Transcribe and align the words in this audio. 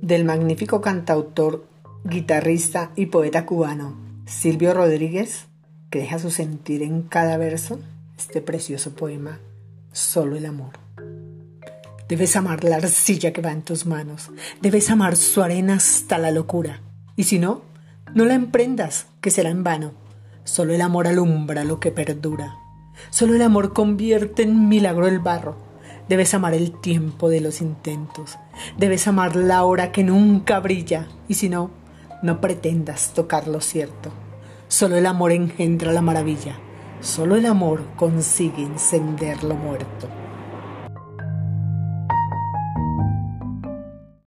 del 0.00 0.24
magnífico 0.24 0.80
cantautor, 0.80 1.66
guitarrista 2.04 2.90
y 2.96 3.06
poeta 3.06 3.44
cubano 3.46 3.96
Silvio 4.26 4.72
Rodríguez, 4.72 5.46
que 5.90 5.98
deja 5.98 6.18
su 6.18 6.30
sentir 6.30 6.82
en 6.82 7.02
cada 7.02 7.36
verso 7.36 7.80
este 8.16 8.40
precioso 8.40 8.94
poema, 8.94 9.40
Solo 9.92 10.36
el 10.36 10.46
amor. 10.46 10.78
Debes 12.08 12.36
amar 12.36 12.62
la 12.62 12.76
arcilla 12.76 13.32
que 13.32 13.42
va 13.42 13.50
en 13.50 13.62
tus 13.62 13.86
manos, 13.86 14.30
debes 14.60 14.88
amar 14.88 15.16
su 15.16 15.42
arena 15.42 15.74
hasta 15.74 16.16
la 16.16 16.30
locura, 16.30 16.80
y 17.16 17.24
si 17.24 17.40
no, 17.40 17.62
no 18.14 18.24
la 18.24 18.34
emprendas, 18.34 19.06
que 19.20 19.32
será 19.32 19.50
en 19.50 19.64
vano. 19.64 19.92
Solo 20.44 20.74
el 20.74 20.80
amor 20.80 21.08
alumbra 21.08 21.64
lo 21.64 21.80
que 21.80 21.90
perdura. 21.90 22.56
Solo 23.10 23.34
el 23.34 23.42
amor 23.42 23.72
convierte 23.72 24.42
en 24.42 24.68
milagro 24.68 25.08
el 25.08 25.18
barro. 25.18 25.56
Debes 26.10 26.34
amar 26.34 26.54
el 26.54 26.72
tiempo 26.72 27.28
de 27.28 27.40
los 27.40 27.60
intentos. 27.60 28.36
Debes 28.76 29.06
amar 29.06 29.36
la 29.36 29.62
hora 29.62 29.92
que 29.92 30.02
nunca 30.02 30.58
brilla. 30.58 31.06
Y 31.28 31.34
si 31.34 31.48
no, 31.48 31.70
no 32.20 32.40
pretendas 32.40 33.14
tocar 33.14 33.46
lo 33.46 33.60
cierto. 33.60 34.10
Solo 34.66 34.96
el 34.96 35.06
amor 35.06 35.30
engendra 35.30 35.92
la 35.92 36.02
maravilla. 36.02 36.58
Solo 37.00 37.36
el 37.36 37.46
amor 37.46 37.84
consigue 37.94 38.64
encender 38.64 39.44
lo 39.44 39.54
muerto. 39.54 40.08